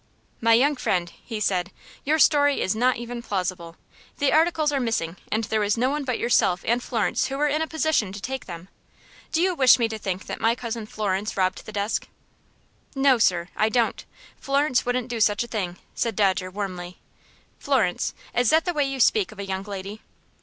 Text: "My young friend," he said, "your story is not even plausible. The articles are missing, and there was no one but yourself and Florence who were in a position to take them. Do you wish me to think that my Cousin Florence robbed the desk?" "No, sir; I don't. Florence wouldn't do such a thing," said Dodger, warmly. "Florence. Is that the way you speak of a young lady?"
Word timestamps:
"My 0.41 0.53
young 0.53 0.77
friend," 0.77 1.11
he 1.23 1.39
said, 1.39 1.71
"your 2.03 2.17
story 2.17 2.59
is 2.59 2.75
not 2.75 2.97
even 2.97 3.21
plausible. 3.21 3.75
The 4.17 4.33
articles 4.33 4.71
are 4.71 4.79
missing, 4.79 5.15
and 5.31 5.43
there 5.43 5.59
was 5.59 5.77
no 5.77 5.91
one 5.91 6.05
but 6.05 6.17
yourself 6.17 6.63
and 6.65 6.81
Florence 6.81 7.27
who 7.27 7.37
were 7.37 7.45
in 7.45 7.61
a 7.61 7.67
position 7.67 8.11
to 8.11 8.19
take 8.19 8.47
them. 8.47 8.69
Do 9.31 9.43
you 9.43 9.53
wish 9.53 9.77
me 9.77 9.87
to 9.89 9.99
think 9.99 10.25
that 10.25 10.41
my 10.41 10.55
Cousin 10.55 10.87
Florence 10.87 11.37
robbed 11.37 11.63
the 11.67 11.71
desk?" 11.71 12.07
"No, 12.95 13.19
sir; 13.19 13.49
I 13.55 13.69
don't. 13.69 14.03
Florence 14.37 14.87
wouldn't 14.87 15.07
do 15.07 15.19
such 15.19 15.43
a 15.43 15.47
thing," 15.47 15.77
said 15.93 16.15
Dodger, 16.15 16.49
warmly. 16.49 16.97
"Florence. 17.59 18.15
Is 18.33 18.49
that 18.49 18.65
the 18.65 18.73
way 18.73 18.85
you 18.85 18.99
speak 18.99 19.31
of 19.31 19.37
a 19.37 19.45
young 19.45 19.61
lady?" 19.65 20.01